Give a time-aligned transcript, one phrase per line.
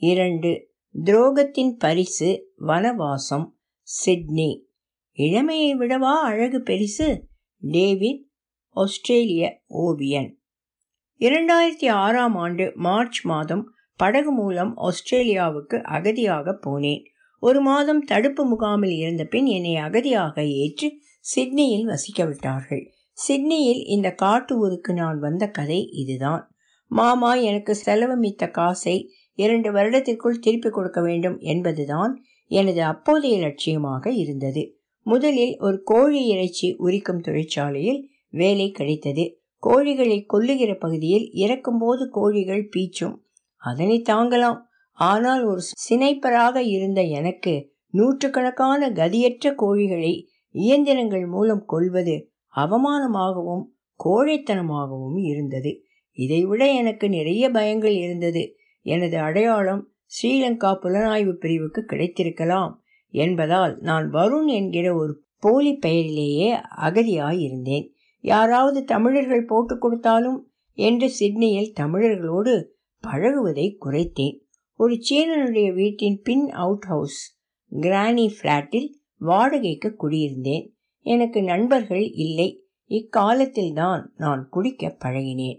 [0.00, 0.70] இரண்டு
[1.04, 3.46] துரோகத்தின் பரிசு வனவாசம்
[3.80, 4.64] சிட்னி.
[5.12, 7.22] இளமையை விடவா அழகு பெரிசு?
[7.58, 8.24] டேவிட்
[8.68, 10.40] ஆஸ்திரேலிய ஓவியன்.
[11.18, 17.02] இரண்டாயிரத்தி ஆறாம் ஆண்டு மார்ச் மாதம் படகு மூலம் ஆஸ்திரேலியாவுக்கு அகதியாக போனேன்.
[17.38, 22.90] ஒரு மாதம் தடுப்பு முகாமில் இருந்த பின் என்னை அகதியாக ஏற்று சிட்னியில் வசிக்க விட்டார்கள்.
[23.12, 26.52] சிட்னியில் இந்த காட்டு ஊருக்கு நான் வந்த கதை இதுதான்.
[26.86, 34.76] மாமா எனக்கு செலவமித்த காசை இரண்டு வருடத்திற்குள் திருப்பிக் கொடுக்க வேண்டும் என்பதுதான் எனது அப்போதைய லட்சியமாக இருந்தது.
[35.06, 39.24] முதலில் ஒரு கோழி இறைச்சி உரிக்கும் தொழிற்சாலையில் வேலை கிடைத்தது.
[39.66, 43.16] கோழிகளை கொல்லுகிற பகுதியில் இறக்கும்போது கோழிகள் பீச்சும்.
[43.56, 44.58] அதனை தாங்கலாம்.
[44.92, 50.12] ஆனால் ஒரு சினைப்பராக இருந்த எனக்கு நூற்றுக்கணக்கான கதியற்ற கோழிகளை
[50.54, 52.16] இயந்திரங்கள் மூலம் கொல்வது
[52.54, 53.64] அவமானமாகவும்
[54.04, 55.72] கோழைத்தனமாகவும் இருந்தது.
[56.18, 58.42] இதைவிட எனக்கு நிறைய பயங்கள் இருந்தது.
[58.88, 59.82] எனது அடையாளம்
[60.14, 62.72] ஸ்ரீலங்கா புலனாய்வு பிரிவுக்கு கிடைத்திருக்கலாம்
[63.14, 65.12] என்பதால் நான் வருண் என்கிற ஒரு
[65.44, 66.48] போலி பெயரிலேயே
[66.86, 67.86] அகதியாயிருந்தேன்.
[68.24, 70.40] யாராவது தமிழர்கள் போட்டு கொடுத்தாலும்
[70.78, 72.54] என்று சிட்னியில் தமிழர்களோடு
[73.04, 74.36] பழகுவதை குறைத்தேன்.
[74.80, 77.20] ஒரு சீனனுடைய வீட்டின் பின் அவுட் ஹவுஸ்
[77.72, 78.88] கிரானி ஃப்ளாட்டில்
[79.20, 80.66] வாடகைக்கு குடியிருந்தேன்.
[81.06, 82.48] எனக்கு நண்பர்கள் இல்லை.
[82.90, 85.58] இக்காலத்தில் தான் நான் குடிக்க பழகினேன்.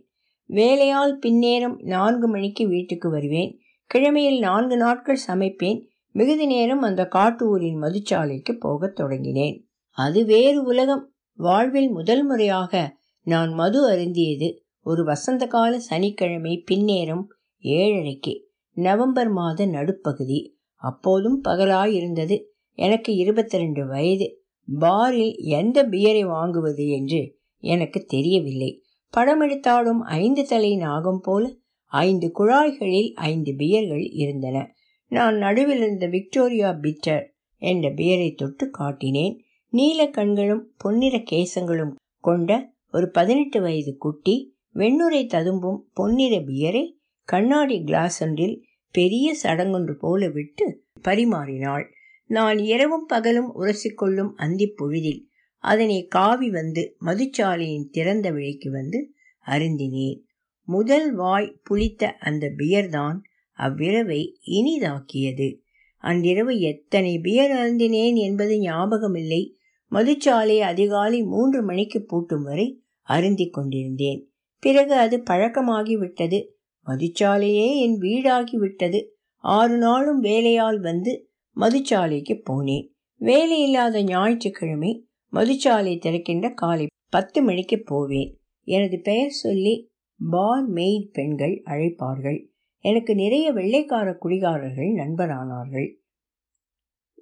[0.49, 3.59] வேலையால் பின்னேரம் நான்கு மணிக்கு வீட்டுக்கு வருவேன்.
[3.93, 5.85] கிழமையில் நான்கு நாட்கள் சமைப்பேன்.
[6.11, 9.63] மிகுதி நேரம் அந்த காட்டு ஊரின் மதுச்சாலைக்கு போகத் தொடங்கினேன்.
[9.89, 11.13] அது வேறு உலகம்.
[11.35, 14.57] வாழ்வில் முதல் முறையாக நான் மது அருந்தியது.
[14.81, 17.25] ஒரு வசந்த கால சனிக்கிழமை பின்னேரம்
[17.63, 18.39] ஏழரைக்கு.
[18.71, 20.57] நவம்பர் மாத நடுப்பகுதி.
[20.75, 22.43] அப்போதும் பகலாயிருந்தது.
[22.73, 24.43] எனக்கு இருபத்தி ரெண்டு வயது.
[24.79, 28.83] பாரில் எந்த பியரை வாங்குவது என்று எனக்கு தெரியவில்லை.
[29.11, 31.53] படம் எடுத்தாலும் ஐந்து தலை நாகம் போல
[31.85, 34.75] ஐந்து குழாய்களில் ஐந்து பியர்கள் இருந்தன.
[35.07, 39.39] நான் நடுவில் இருந்த விக்டோரியா பிட்டர் என்ற பியரை தொட்டு காட்டினேன்.
[39.69, 46.93] நீல கண்களும் பொன்னிற கேசங்களும் கொண்ட ஒரு பதினெட்டு வயது குட்டி வெண்ணுரை ததும்பும் பொன்னிற பியரை
[47.23, 51.85] கண்ணாடி கிளாஸ் ஒன்றில் பெரிய சடங்கொன்று போல விட்டு பரிமாறினாள்.
[52.25, 55.28] நான் இரவும் பகலும் உரசிக்கொள்ளும் அந்தி பொழுதில்
[55.59, 59.13] அதனை காவி வந்து மதுச்சாலையின் திறந்த விலைக்கு வந்து
[59.45, 60.19] அருந்தினேன்.
[60.63, 63.21] முதல் வாய் புளித்த அந்த பியர்தான்
[63.51, 65.59] அவ்விரவை இனிதாக்கியது.
[65.97, 69.53] அன்றிரவு எத்தனை பியர் அருந்தினேன் என்பது ஞாபகமில்லை.
[69.91, 74.31] மதுச்சாலை அதிகாலை மூன்று மணிக்கு பூட்டும் வரை அருந்தி கொண்டிருந்தேன்.
[74.59, 76.45] பிறகு அது பழக்கமாகிவிட்டது.
[76.85, 79.05] மதுச்சாலையே என் வீடாகிவிட்டது.
[79.37, 82.89] ஆறு நாளும் வேலையால் வந்து மதுச்சாலைக்கு போனேன்.
[83.15, 88.37] வேலை இல்லாத ஞாயிற்றுக்கிழமை மதுச்சாலை திறக்கின்ற காலை பத்து மணிக்கு போவேன்.
[88.63, 89.91] எனது பெயர் சொல்லி
[90.29, 92.47] பார் மெய்ட் பெண்கள் அழைப்பார்கள்.
[92.79, 95.89] எனக்கு நிறைய வெள்ளைக்கார குடிகாரர்கள் நண்பரானார்கள்.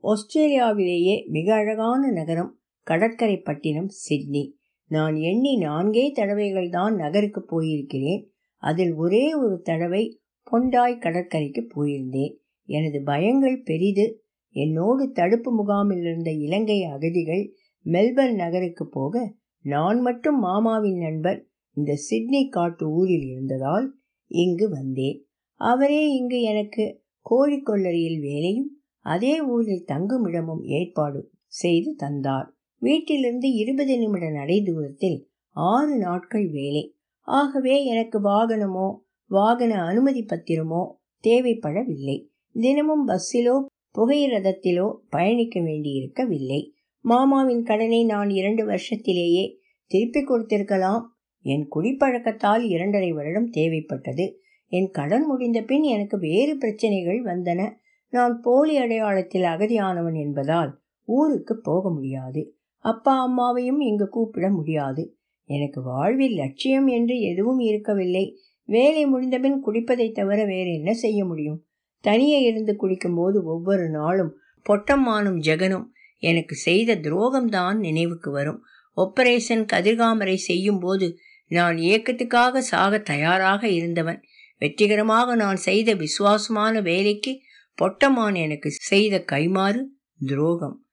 [0.02, 4.56] ஆஸ்திரேலியாவிலேயே மிக அழகான நகரம் கடற்கரை பட்டினம் சிட்னி.
[4.86, 8.26] நான் எண்ணி நான்கே தடவைகள் தான் நகருக்கு போயிருக்கிறேன்.
[8.58, 10.20] அதில் ஒரே ஒரு தடவை
[10.52, 12.34] பொண்டாய் கடற்கரைக்கு போயிருந்தேன்.
[12.66, 14.22] எனது பயங்கள் பெரிது.
[14.56, 17.54] என்னோடு தடுப்பு முகாமில் இருந்த இலங்கை அகதிகள்
[17.88, 21.40] மெல்பர்ன் நகருக்கு போக நான் மட்டும் மாமாவின் நண்பர்
[21.78, 23.88] இந்த சிட்னி காட்டு ஊரில் இருந்ததால்
[24.28, 25.18] இங்கு வந்தேன்.
[25.56, 28.70] அவரே இங்கு எனக்கு கோழிக்கொல்லரியில் வேலையும்
[29.06, 32.48] அதே ஊரில் தங்குமிடமும் ஏற்பாடு செய்து தந்தார்.
[32.82, 36.84] வீட்டிலிருந்து இருபது நிமிட நடை தூரத்தில் ஆறு நாட்கள் வேலை.
[37.28, 38.88] ஆகவே எனக்கு வாகனமோ
[39.32, 40.84] வாகன அனுமதி பத்திரமோ
[41.24, 42.18] தேவைப்படவில்லை.
[42.56, 43.56] தினமும் பஸ்ஸிலோ
[43.96, 46.62] புகையிரதத்திலோ பயணிக்க வேண்டியிருக்கவில்லை.
[47.08, 49.56] மாமாவின் கடனை நான் இரண்டு வருஷத்திலேயே
[49.88, 51.02] திருப்பிக் கொடுத்திருக்கலாம்.
[51.42, 54.34] என் குடிப்பழக்கத்தால் இரண்டரை வருடம் தேவைப்பட்டது.
[54.68, 57.70] என் கடன் முடிந்த பின் எனக்கு வேறு பிரச்சனைகள் வந்தன.
[58.10, 62.56] நான் போலி அடையாளத்தில் அகதியானவன் என்பதால் ஊருக்கு போக முடியாது.
[62.78, 65.18] அப்பா அம்மாவையும் இங்கு கூப்பிட முடியாது.
[65.44, 68.38] எனக்கு வாழ்வில் லட்சியம் என்று எதுவும் இருக்கவில்லை.
[68.66, 71.66] வேலை முடிந்தபின் குடிப்பதை தவிர வேறு என்ன செய்ய முடியும்?
[72.02, 74.36] தனியே இருந்து குடிக்கும்போது ஒவ்வொரு நாளும்
[74.70, 75.86] பொட்டம்மானும் ஜெகனும்.
[76.18, 78.64] எனக்கு செய்த துரோகம்தான் நினைவுக்கு வரும்.
[78.94, 81.18] ஒப்பரேஷன் கதிர்காமரை செய்யும் போது
[81.48, 84.22] நான் இயக்கத்துக்காக சாக தயாராக இருந்தவன்.
[84.58, 87.40] வெற்றிகரமாக நான் செய்த விசுவாசமான வேலைக்கு
[87.76, 89.82] பொட்டமான் எனக்கு செய்த கைமாறு
[90.26, 90.86] துரோகம்.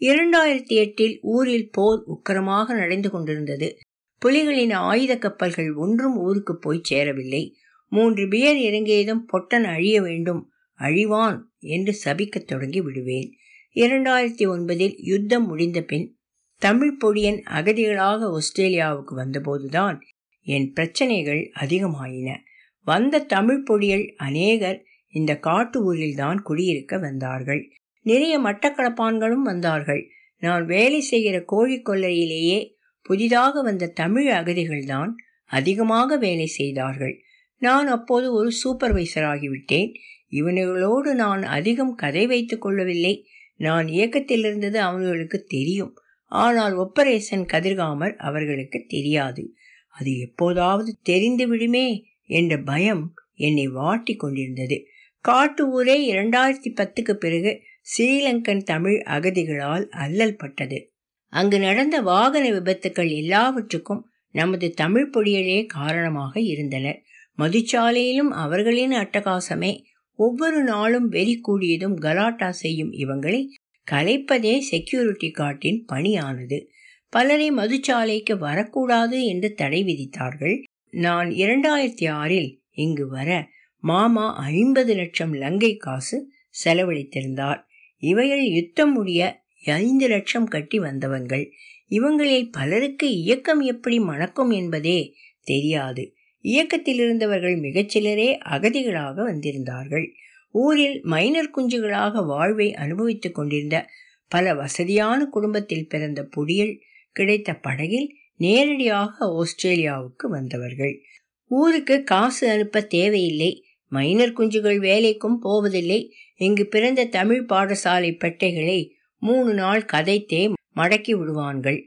[0.00, 3.78] இரண்டாயிரத்தி எட்டில் ஊரில் போர் உக்கரமாக நடந்து கொண்டிருந்தது.
[4.26, 7.56] புலிகளின் ஆயுத கப்பல்கள் ஒன்றும் ஊருக்கு போய் சேரவில்லை.
[7.88, 13.32] மூன்று பியர் இறங்கியதும் பொட்டன் அழிய வேண்டும் அழிவான் என்று சபிக்கத் தொடங்கி விடுவேன்.
[13.74, 16.16] இரண்டாயிரத்தி ஒன்பதில் யுத்தம் முடிந்த பின்
[16.58, 20.00] தமிழ் பொடியன் அகதிகளாக ஆஸ்திரேலியாவுக்கு வந்தபோதுதான்
[20.42, 22.36] என் பிரச்சனைகள் அதிகமாயின.
[22.84, 27.72] வந்த தமிழ் பொடியல் அநேகர் இந்த காட்டு ஊரில்தான் குடியிருக்க வந்தார்கள்.
[28.00, 30.08] நிறைய மட்டக்களப்பான்களும் வந்தார்கள்.
[30.38, 32.72] நான் வேலை செய்கிற கோழிக்கொல்லையிலேயே
[33.02, 35.10] புதிதாக வந்த தமிழ் அகதிகள்தான்
[35.44, 37.22] அதிகமாக வேலை செய்தார்கள்.
[37.58, 39.94] நான் அப்போது ஒரு சூப்பர்வைசர் ஆகிவிட்டேன்
[40.30, 43.26] இவனுகளோடு நான் அதிகம் கதை வைத்துக் கொள்ளவில்லை.
[43.60, 45.92] நான் இயக்கத்தில் இருந்தது அவர்களுக்கு தெரியும்.
[46.26, 49.54] ஆனால் ஒப்பரேஷன் கதிர்காமர் அவர்களுக்கு தெரியாது.
[49.88, 54.84] அது எப்போதாவது தெரிந்து விடுமே என்ற பயம் என்னை வாட்டி கொண்டிருந்தது.
[55.24, 60.92] காட்டு ஊரே இரண்டாயிரத்தி பத்துக்கு பிறகு ஸ்ரீலங்கன் தமிழ் அகதிகளால் அல்லல் பட்டது.
[61.32, 67.02] அங்கு நடந்த வாகன விபத்துக்கள் எல்லாவற்றுக்கும் நமது தமிழ் பொடியலே காரணமாக இருந்தனர்
[67.38, 69.72] மதுச்சாலையிலும் அவர்களின் அட்டகாசமே
[70.16, 73.46] ஒவ்வொரு நாளும் வெறி கூடியதும் கலாட்டா செய்யும் இவங்களை
[73.90, 76.66] கலைப்பதே செக்யூரிட்டி கார்டின் பணியானது.
[77.08, 80.62] பலரை மதுச்சாலைக்கு வரக்கூடாது என்று தடை விதித்தார்கள்.
[80.90, 86.32] நான் இரண்டாயிரத்தி ஆறில் இங்கு வர மாமா ஐம்பது லட்சம் லங்கை காசு
[86.64, 87.60] செலவழித்திருந்தார்.
[87.98, 91.50] இவைகள் யுத்தம் முடிய ஐந்து லட்சம் கட்டி வந்தவங்கள்.
[91.86, 96.14] இவங்களில் பலருக்கு இயக்கம் எப்படி மணக்கும் என்பதே தெரியாது.
[96.44, 100.06] இயக்கத்தில் இருந்தவர்கள் மிகச்சிலரே அகதிகளாக வந்திருந்தார்கள்.
[100.50, 103.86] ஊரில் மைனர் குஞ்சுகளாக வாழ்வை அனுபவித்துக் கொண்டிருந்த
[104.28, 106.80] பல வசதியான குடும்பத்தில் பிறந்த புடியல்
[107.12, 111.00] கிடைத்த படகில் நேரடியாக ஆஸ்திரேலியாவுக்கு வந்தவர்கள்.
[111.44, 113.64] ஊருக்கு காசு அனுப்ப தேவையில்லை.
[113.88, 116.12] மைனர் குஞ்சுகள் வேலைக்கும் போவதில்லை.
[116.36, 121.80] இங்கு பிறந்த தமிழ் பாடசாலை பெட்டைகளை மூணு நாள் கதைத்தே மடக்கி விடுவான்கள்.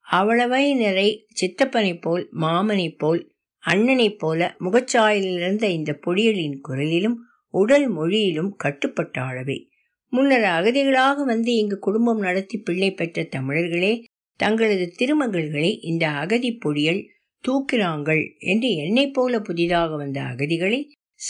[0.00, 3.31] அவ்வளவை நிறை சித்தப்பனை போல் மாமனை போல்
[3.64, 7.14] அண்ணனைப் போல முகச்சாயலிருந்த இந்த பொடியலின் குரலிலும்
[7.48, 9.70] உடல் மொழியிலும் கட்டுப்பட்ட அளவை
[10.08, 14.04] முன்னர் அகதிகளாக வந்து இங்கு குடும்பம் நடத்தி பிள்ளை பெற்ற தமிழர்களே
[14.36, 17.02] தங்களது திருமகள்களை இந்த அகதி பொடியல்
[17.44, 20.80] தூக்கிறாங்கள் என்று என்னைப் போல புதிதாக வந்த அகதிகளை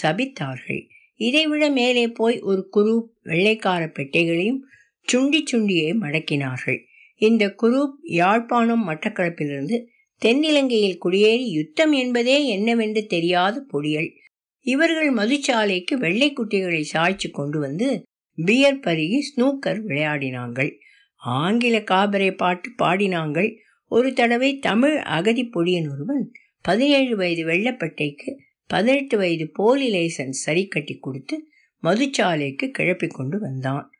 [0.02, 0.82] சபித்தார்கள்.
[1.20, 4.60] இதைவிட மேலே போய் ஒரு குரூப் வெள்ளைக்கார பெட்டைகளையும்
[5.08, 6.78] சுண்டி சுண்டியே மடக்கினார்கள்.
[7.16, 9.76] இந்த குரூப் யாழ்ப்பாணம் மட்டக்களப்பிலிருந்து
[10.24, 14.10] தென்னிலங்கையில் குடியேறி யுத்தம் என்பதே என்னவென்று தெரியாத பொடியல்.
[14.60, 18.02] இவர்கள் மதுச்சாலைக்கு வெள்ளை குட்டிகளை சாய்ச்சி கொண்டு வந்து
[18.34, 20.70] பியர் பருகி ஸ்னூக்கர் விளையாடினாங்கள்
[21.16, 23.56] ஆங்கில காபரை பாட்டு பாடினாங்கள்.
[23.88, 26.30] ஒரு தடவை தமிழ் அகதி பொடியன் ஒருவன்
[26.60, 28.30] பதினேழு வயது வெள்ளப்பட்டைக்கு
[28.66, 31.46] பதினெட்டு வயது போலி லைசன்ஸ் சரி கட்டி கொடுத்து
[31.82, 33.90] மதுச்சாலைக்கு கிளப்பி கொண்டு வந்தான்.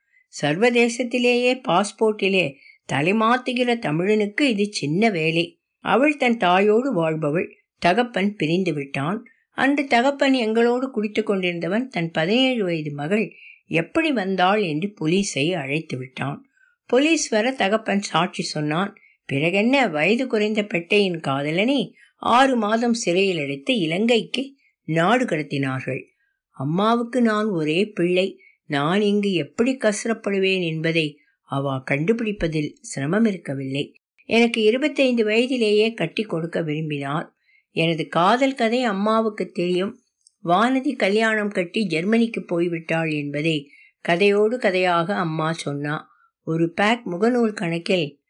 [0.41, 2.53] சர்வதேசத்திலேயே பாஸ்போர்ட்டிலே
[2.93, 5.45] தலைமாத்துகிற தமிழனுக்கு இது சின்ன வேலை.
[5.83, 7.49] அவள் தன் தாயோடு வாழ்பவள்.
[7.79, 9.25] தகப்பன் பிரிந்து விட்டான்.
[9.51, 13.33] அன்று தகப்பன் எங்களோடு குடித்து கொண்டிருந்தவன் தன் பதினேழு வயது மகள்.
[13.67, 16.39] எப்படி வந்தாள் என்று போலீஸை அழைத்து விட்டான்.
[16.85, 18.95] போலீஸ் வர தகப்பன் சாட்சி சொன்னான்.
[19.25, 26.03] பிறகென்ன வயது குறைந்த பெட்டையின் காதலனை ஆறு மாதம் சிறையில் அடைத்து இலங்கைக்கு நாடு கடத்தினார்கள்.
[26.51, 28.39] அம்மாவுக்கு நான் ஒரே பிள்ளை.
[28.65, 31.19] நான் இங்கு எப்படி கசரப்படுவேன் என்பதை
[31.49, 33.85] அவா கண்டுபிடிப்பதில் சிரமம் இருக்கவில்லை
[34.25, 37.35] எனக்கு இருபத்தைந்து வயதிலேயே கட்டி கொடுக்க விரும்பினார்.
[37.71, 39.99] எனது காதல் கதை அம்மாவுக்கு தெரியும்.
[40.43, 43.69] வானதி கல்யாணம் கட்டி ஜெர்மனிக்கு போய்விட்டாள் என்பதை
[44.09, 46.07] கதையோடு கதையாக அம்மா சொன்னா.
[46.43, 48.21] ஒரு பேக் முகநூல் கணக்கில்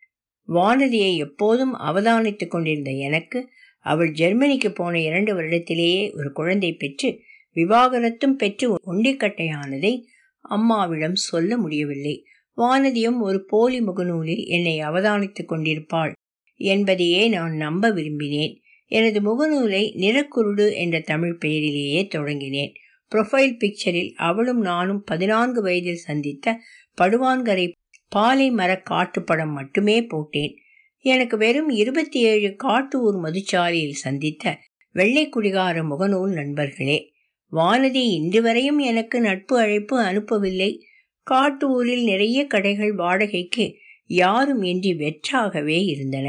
[0.47, 3.49] வானதியை எப்போதும் அவதானித்துக் கொண்டிருந்த எனக்கு
[3.79, 7.19] அவள் ஜெர்மனிக்கு போன இரண்டு வருடத்திலேயே ஒரு குழந்தை பெற்று
[7.55, 10.01] விவாகரத்தும் பெற்று ஒண்டிக்கட்டையானதை
[10.39, 12.25] அம்மாவிடம் சொல்ல முடியவில்லை.
[12.57, 16.13] வானதியும் ஒரு போலி முகநூலில் என்னை அவதானித்துக் கொண்டிருப்பாள்
[16.55, 18.55] என்பதையே நான் நம்ப விரும்பினேன்.
[18.87, 22.73] எனது முகநூலை நிறக்குருடு என்ற தமிழ் பெயரிலேயே தொடங்கினேன்.
[23.15, 26.59] ப்ரொஃபைல் பிக்சரில் அவளும் நானும் பதினான்கு வயதில் சந்தித்த
[27.01, 27.71] படுவான்கரை
[28.09, 30.55] பாலை மர காட்டுப்படம் மட்டுமே போட்டேன்.
[30.97, 34.59] எனக்கு வெறும் இருபத்தி ஏழு காட்டு மதுச்சாலையில் சந்தித்த
[34.91, 37.11] வெள்ளை குடிகார முகநூல் நண்பர்களே
[37.51, 40.79] வானதி இன்று வரையும் எனக்கு நட்பு அழைப்பு அனுப்பவில்லை.
[41.23, 43.65] காட்டு ஊரில் நிறைய கடைகள் வாடகைக்கு
[44.09, 46.27] யாரும் இன்றி வெற்றாகவே இருந்தன.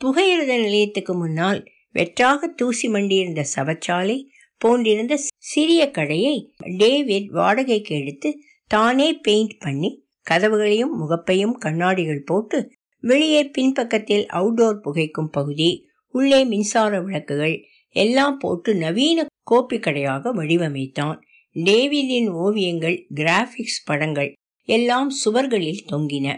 [0.00, 1.60] புகையிரத நிலையத்துக்கு முன்னால்
[1.92, 4.18] வெற்றாக தூசி மண்டியிருந்த சவச்சாலை
[4.60, 6.36] போன்றிருந்த சிறிய கடையை
[6.76, 8.30] டேவிட் வாடகைக்கு எடுத்து
[8.66, 9.90] தானே பெயிண்ட் பண்ணி
[10.30, 12.58] கதவுகளையும் முகப்பையும் கண்ணாடிகள் போட்டு
[13.04, 15.70] வெளியே பின்பக்கத்தில் அவுடோர் புகைக்கும் பகுதி
[16.14, 17.56] உள்ளே மின்சார விளக்குகள்
[17.96, 21.18] எல்லாம் போட்டு நவீன கோப்பி கடையாக வடிவமைத்தான்.
[21.56, 24.32] டேவிடின் ஓவியங்கள் கிராபிக்ஸ் படங்கள்
[24.64, 26.36] எல்லாம் சுவர்களில் தொங்கின.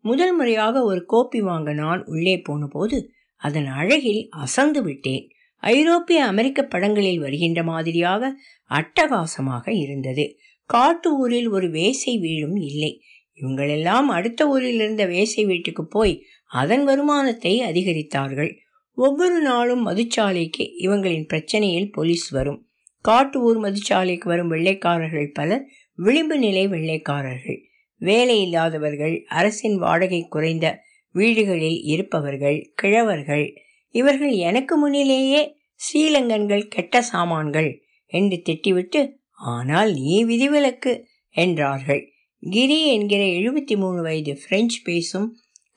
[0.00, 5.28] முதல் முறையாக ஒரு கோப்பி வாங்க நான் உள்ளே போனபோது அதன் அழகில் அசந்து விட்டேன்.
[5.58, 8.32] ஐரோப்பிய அமெரிக்க படங்களில் வருகின்ற மாதிரியாக
[8.70, 10.36] அட்டகாசமாக இருந்தது.
[10.64, 13.00] காட்டு ஊரில் ஒரு வேசை வீடும் இல்லை.
[13.40, 18.56] இவங்களெல்லாம் அடுத்த ஊரில் இருந்த வேசை வீட்டுக்கு போய் அதன் வருமானத்தை அதிகரித்தார்கள்.
[18.94, 22.60] ஒவ்வொரு நாளும் மதுச்சாலைக்கு இவங்களின் பிரச்சனையில் போலீஸ் வரும்.
[23.04, 25.64] காட்டு ஊர் மதுச்சாலைக்கு வரும் வெள்ளைக்காரர்கள் பலர்
[25.98, 27.58] விளிம்பு நிலை வெள்ளைக்காரர்கள்.
[28.00, 30.66] வேலை இல்லாதவர்கள் அரசின் வாடகை குறைந்த
[31.14, 33.46] வீடுகளில் இருப்பவர்கள் கிழவர்கள்.
[33.94, 35.42] இவர்கள் எனக்கு முன்னிலேயே
[35.80, 37.70] ஸ்ரீலங்கன்கள் கெட்ட சாமான்கள்
[38.12, 39.00] என்று திட்டிவிட்டு
[39.32, 40.92] ஆனால் நீ விதிவிலக்கு
[41.34, 42.02] என்றார்கள்.
[42.40, 45.28] கிரி என்கிற எழுபத்தி மூணு வயது பிரெஞ்சு பேசும்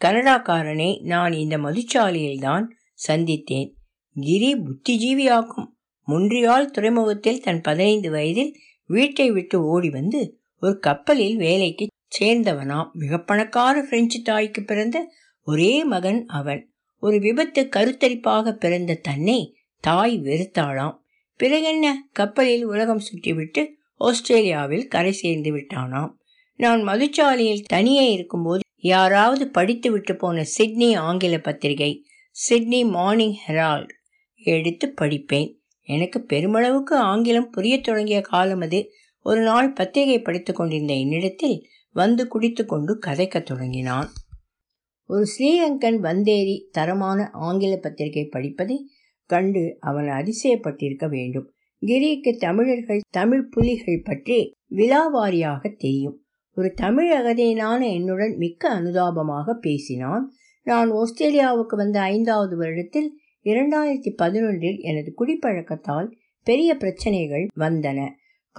[0.02, 2.68] கனடாக்காரனை நான் இந்த மதுச்சாலையில்தான்
[3.08, 3.70] சந்தித்தேன்.
[4.16, 5.70] கிரி புத்திஜீவியாக்கும்
[6.08, 11.88] முன்றியால் துறைமுகத்தில் தன் பதினைந்து வயதில் வீட்டை விட்டு ஓடி வந்து ஒரு கப்பலில் வேலைக்கு
[12.20, 12.92] சேர்ந்தவனாம்.
[12.92, 15.12] மிக பணக்கார பிரெஞ்சு தாய்க்கு பிறந்த
[15.44, 16.72] ஒரே மகன் அவன்.
[17.00, 20.96] ஒரு விபத்து கருத்தரிப்பாக பிறந்த தன்னை தாய் வெறுத்தாளாம்.
[21.40, 21.94] பிறகென்ன?
[22.12, 26.12] கப்பலில் உலகம் சுற்றிவிட்டு ஆஸ்திரேலியாவில் கரை சேர்ந்து விட்டானாம்.
[26.56, 33.90] நான் மதுச்சாலையில் தனியே இருக்கும்போது யாராவது படித்து விட்டு போன சிட்னி ஆங்கில பத்திரிகை சிட்னி மார்னிங் ஹெரால்ட்
[34.36, 35.56] எடுத்து படிப்பேன்.
[35.88, 38.90] எனக்கு பெருமளவுக்கு ஆங்கிலம் புரியத் தொடங்கிய காலம் அது.
[39.22, 44.08] ஒரு நாள் பத்திரிகை படித்துக் கொண்டிருந்த என்னிடத்தில் வந்து குடித்து கொண்டு கதைக்கத் தொடங்கினான்.
[45.06, 48.90] ஒரு ஸ்ரீலங்கன் வந்தேறி தரமான ஆங்கில பத்திரிகை படிப்பதை
[49.26, 51.52] கண்டு அவன் அதிசயப்பட்டிருக்க வேண்டும்.
[51.86, 56.22] கிரிக்கு தமிழர்கள் தமிழ் புலிகள் பற்றி விலாவாரியாக தெரியும்.
[56.56, 60.32] ஒரு தமிழ் அகதையினான என்னுடன் மிக்க அனுதாபமாக பேசினான்.
[60.64, 63.10] நான் ஆஸ்திரேலியாவுக்கு வந்த ஐந்தாவது வருடத்தில்
[63.48, 66.12] இரண்டாயிரத்தி பதினொன்றில் எனது குடிப்பழக்கத்தால்
[66.44, 68.10] பெரிய பிரச்சனைகள் வந்தன.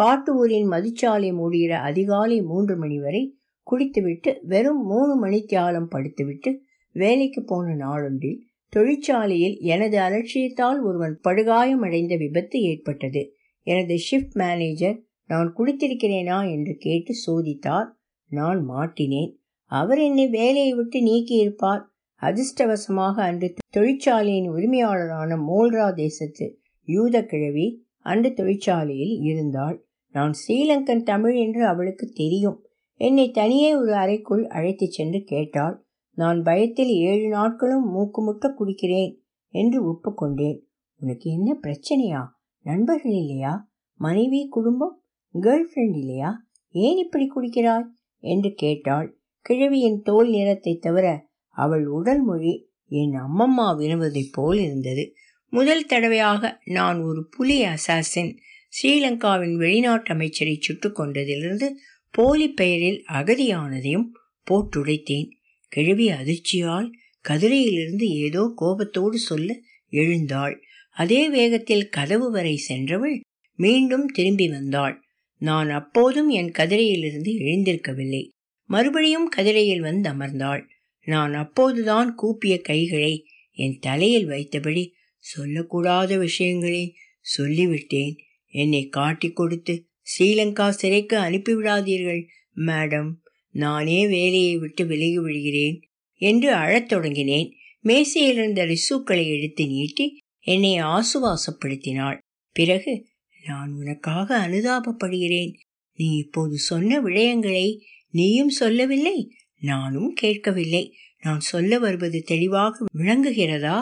[0.00, 6.57] காட்டூரின் மதுச்சாலை மூடுகிற அதிகாலை மூன்று மணி வரை குடித்துவிட்டு வெறும் மூணு மணி தியாலம் படுத்துவிட்டு
[6.92, 13.35] வேலைக்கு போன நாளொன்றில் தொழிற்சாலையில் எனது அலட்சியத்தால் ஒருவன் படுகாயமடைந்த விபத்து ஏற்பட்டது.
[13.62, 16.50] எனது ஷிஃப்ட் மேனேஜர் நான் குடித்திருக்கிறேனா?
[16.50, 17.87] என்று கேட்டு சோதித்தார்.
[18.28, 19.35] நான் மாட்டினேன்.
[19.64, 21.83] அவர் என்னை வேலையை விட்டு நீக்கியிருப்பார்.
[22.20, 29.87] அதிர்ஷ்டவசமாக அன்று தொழிற்சாலையின் உரிமையாளரான மோல்ரா தேசத்து யூத கிழவி அன்று தொழிற்சாலையில் இருந்தாள்.
[30.10, 32.66] நான் ஸ்ரீலங்கன் தமிழ் என்று அவளுக்கு தெரியும்.
[32.94, 35.87] என்னை தனியே ஒரு அறைக்குள் அழைத்துச் சென்று கேட்டாள்.
[36.12, 40.58] நான் பயத்தில் ஏழு நாட்களும் மூக்குமுட்ட குடிக்கிறேன் என்று ஒப்புக்கொண்டேன்.
[41.00, 42.25] உனக்கு என்ன பிரச்சனையா?
[42.62, 43.70] நண்பர்கள் இல்லையா?
[43.94, 45.02] மனைவி குடும்பம்
[45.34, 46.46] கேர்ள் ஃப்ரெண்ட் இல்லையா?
[46.70, 47.87] ஏன் இப்படி குடிக்கிறாய்?
[48.18, 49.18] என்று கேட்டாள்.
[49.40, 51.27] கிழவியின் தோல் நிறத்தை தவிர
[51.58, 52.54] அவள் உடல் மொழி
[52.88, 55.04] என் அம்மம்மா வினவதைப் போல் இருந்தது.
[55.52, 58.32] முதல் தடவையாக நான் ஒரு புலி அசாசின்
[58.76, 61.68] ஸ்ரீலங்காவின் வெளிநாட்டு அமைச்சரை சுட்டு கொண்டதிலிருந்து
[62.14, 64.08] போலி பெயரில் அகதியானதையும்
[64.46, 65.28] போட்டுடைத்தேன்.
[65.72, 66.88] கிழவி அதிர்ச்சியால்
[67.24, 69.56] கதிரையிலிருந்து ஏதோ கோபத்தோடு சொல்ல
[69.92, 70.54] எழுந்தாள்.
[70.96, 73.16] அதே வேகத்தில் கதவு வரை சென்றவள்
[73.58, 74.96] மீண்டும் திரும்பி வந்தாள்.
[75.42, 78.22] நான் அப்போதும் என் கதிரையிலிருந்து எழுந்திருக்கவில்லை.
[78.70, 80.62] மறுபடியும் கதிரையில் வந்து அமர்ந்தாள்.
[81.08, 84.90] நான் அப்போதுதான் கூப்பிய கைகளை என் தலையில் வைத்தபடி
[85.36, 86.94] சொல்லக்கூடாத விஷயங்களை
[87.38, 88.16] சொல்லிவிட்டேன்.
[88.46, 92.22] என்னை காட்டிக் கொடுத்து ஸ்ரீலங்கா சிறைக்கு அனுப்பிவிடாதீர்கள்
[92.56, 93.10] மேடம்.
[93.50, 95.80] நானே வேலையை விட்டு விலகி விடுகிறேன்
[96.14, 97.50] என்று அழத் தொடங்கினேன்.
[97.80, 102.18] மேசையில் இருந்த ரிசூக்களை எடுத்து நீட்டி என்னை ஆசுவாசப்படுத்தினாள்.
[102.52, 103.06] பிறகு
[103.46, 105.52] நான் உனக்காக அனுதாபப்படுகிறேன்.
[105.94, 107.78] நீ இப்போது சொன்ன விடயங்களை
[108.10, 109.18] நீயும் சொல்லவில்லை?
[109.60, 110.94] நானும் கேட்கவில்லை.
[111.22, 113.80] நான் சொல்ல வருவது தெளிவாக விளங்குகிறதா?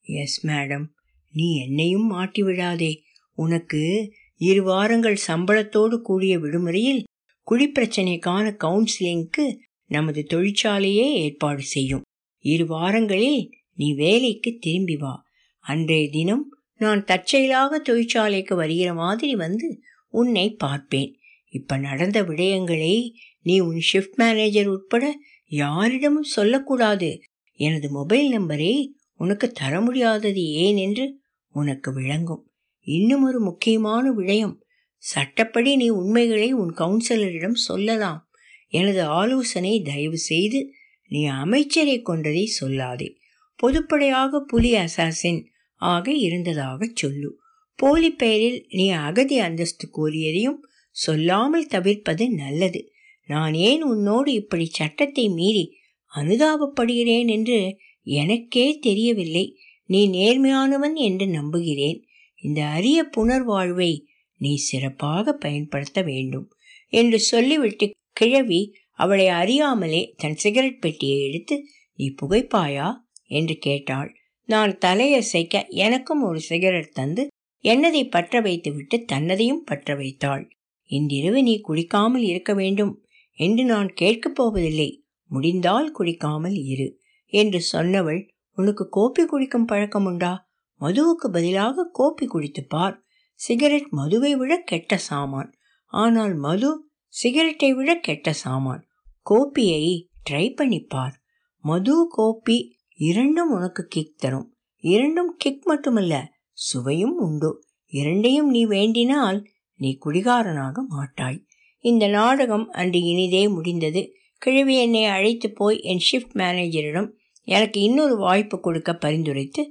[0.00, 0.84] எஸ் மேடம்
[1.32, 3.02] நீ என்னையும் மாட்டி விடாதே
[3.34, 7.04] உனக்கு இரு வாரங்கள் சம்பளத்தோடு கூடிய விடுமுறையில்
[7.50, 12.02] குடிப்பிரச்சனைக்கான கவுன்சிலிங்க்கு நமது தொழிற்சாலையே ஏற்பாடு செய்யும்.
[12.38, 15.24] இரு வாரங்களில் நீ வேலைக்கு திரும்பி வா.
[15.58, 21.16] அன்றைய தினம் நான் தற்செயலாக தொழிற்சாலைக்கு வருகிற மாதிரி வந்து உன்னை பார்ப்பேன்.
[21.48, 23.12] இப்ப நடந்த விடயங்களை
[23.42, 27.20] நீ உன் ஷிஃப்ட் மேனேஜர் உட்பட யாரிடமும் சொல்லக்கூடாது.
[27.52, 31.18] எனது மொபைல் நம்பரை உனக்கு தர முடியாதது ஏன் என்று
[31.48, 32.50] உனக்கு விளங்கும்.
[32.80, 34.56] இன்னும் ஒரு முக்கியமான விடயம்.
[34.96, 38.30] சட்டப்படி நீ உண்மைகளை உன் கவுன்சிலரிடம் சொல்லலாம்.
[38.68, 40.72] எனது ஆலோசனை தயவு செய்து
[41.08, 43.16] நீ அமைச்சரை கொண்டதை சொல்லாதே.
[43.62, 45.44] பொதுப்படையாக புலி அசாசின்
[45.74, 47.38] ஆக இருந்ததாக சொல்லு.
[47.74, 50.58] போலி பெயரில் நீ அகதி அந்தஸ்து கோரியதையும்
[50.90, 52.89] சொல்லாமல் தவிர்ப்பது நல்லது.
[53.32, 55.64] நான் ஏன் உன்னோடு இப்படி சட்டத்தை மீறி
[56.12, 57.58] அனுதாபப்படுகிறேன் என்று
[58.06, 59.44] எனக்கே தெரியவில்லை.
[59.90, 61.98] நீ நேர்மையானவன் என்று நம்புகிறேன்.
[62.42, 63.92] இந்த அரிய புனர்வாழ்வை
[64.40, 66.46] நீ சிறப்பாக பயன்படுத்த வேண்டும்
[66.92, 68.60] என்று சொல்லிவிட்டு கிழவி
[68.98, 71.56] அவளை அறியாமலே தன் சிகரெட் பெட்டியை எடுத்து
[71.96, 72.88] நீ புகைப்பாயா?
[73.32, 74.10] என்று கேட்டாள்.
[74.48, 77.22] நான் தலையசைக்க எனக்கும் ஒரு சிகரெட் தந்து
[77.64, 80.44] என்னதை பற்ற வைத்துவிட்டு தன்னதையும் பற்ற வைத்தாள்.
[80.90, 82.92] இன்றிரவு நீ குடிக்காமல் இருக்க வேண்டும்.
[83.40, 85.04] என்று நான் கேட்கப் போவதில்லை.
[85.28, 87.00] முடிந்தால் குடிக்காமல் இரு.
[87.26, 90.50] என்று சொன்னவள் உனக்கு கோப்பி குடிக்கும் பழக்கம் உண்டா?
[90.80, 93.02] மதுவுக்கு பதிலாக கோப்பி குடித்துப் பார்.
[93.34, 95.52] சிகரெட் மதுவை விட கெட்ட சாமான்.
[95.86, 98.86] ஆனால் மது சிகரெட்டை விட கெட்ட சாமான்.
[99.22, 101.12] கோப்பியை ட்ரை பண்ணிப்பார்
[101.58, 104.56] மது கோப்பி இரண்டும் உனக்கு கிக் தரும்.
[104.76, 107.64] இரண்டும் கிக் மட்டுமல்ல சுவையும் உண்டு.
[107.86, 109.44] இரண்டையும் நீ வேண்டினால்
[109.74, 111.48] நீ குடிகாரனாக மாட்டாய்.
[111.84, 114.02] இந்த நாடகம் அன்று இனிதே முடிந்தது.
[114.38, 117.08] கிழவி என்னை அழைத்து போய் என் ஷிஃப்ட் மேனேஜரிடம்
[117.48, 119.62] எனக்கு இன்னொரு வாய்ப்பு கொடுக்க பரிந்துரைத்து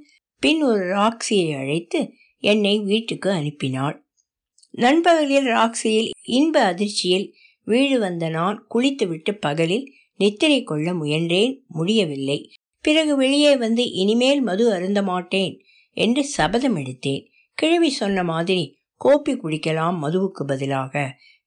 [0.42, 2.00] பின் ஒரு ராக்ஸியை அழைத்து
[2.42, 3.96] என்னை வீட்டுக்கு அனுப்பினாள்.
[4.70, 7.26] நண்பகலில் ராக்ஸியில் இன்ப அதிர்ச்சியில்
[7.66, 9.86] வீடு வந்த நான் குளித்துவிட்டு பகலில்
[10.16, 12.38] நித்திரை கொள்ள முயன்றேன் முடியவில்லை.
[12.84, 15.54] பிறகு வெளியே வந்து இனிமேல் மது அருந்த மாட்டேன்
[15.96, 17.22] என்று சபதம் எடுத்தேன்.
[17.58, 18.64] கிழவி சொன்ன மாதிரி
[19.04, 20.94] கோப்பி குடிக்கலாம் மதுவுக்கு பதிலாக.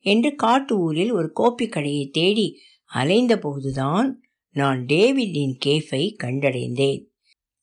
[0.03, 2.47] என்று காட்டு ஊரில் ஒரு கோப்பி கடையை தேடி
[2.93, 4.09] அலைந்தபோதுதான்
[4.53, 7.03] நான் டேவிட்டின் கேஃபை கண்டடைந்தேன்.